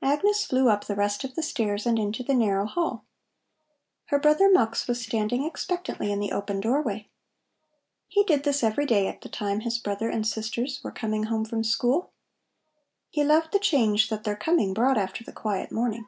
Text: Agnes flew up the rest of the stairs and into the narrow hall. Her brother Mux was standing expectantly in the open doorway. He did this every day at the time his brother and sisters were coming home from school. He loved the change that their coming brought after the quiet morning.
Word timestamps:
Agnes 0.00 0.46
flew 0.46 0.70
up 0.70 0.86
the 0.86 0.94
rest 0.94 1.24
of 1.24 1.34
the 1.34 1.42
stairs 1.42 1.84
and 1.84 1.98
into 1.98 2.22
the 2.22 2.32
narrow 2.32 2.64
hall. 2.64 3.04
Her 4.06 4.18
brother 4.18 4.50
Mux 4.50 4.88
was 4.88 5.02
standing 5.02 5.44
expectantly 5.44 6.10
in 6.10 6.20
the 6.20 6.32
open 6.32 6.60
doorway. 6.60 7.10
He 8.06 8.24
did 8.24 8.44
this 8.44 8.64
every 8.64 8.86
day 8.86 9.08
at 9.08 9.20
the 9.20 9.28
time 9.28 9.60
his 9.60 9.76
brother 9.76 10.08
and 10.08 10.26
sisters 10.26 10.80
were 10.82 10.90
coming 10.90 11.24
home 11.24 11.44
from 11.44 11.64
school. 11.64 12.12
He 13.10 13.22
loved 13.22 13.52
the 13.52 13.58
change 13.58 14.08
that 14.08 14.24
their 14.24 14.36
coming 14.36 14.72
brought 14.72 14.96
after 14.96 15.22
the 15.22 15.32
quiet 15.34 15.70
morning. 15.70 16.06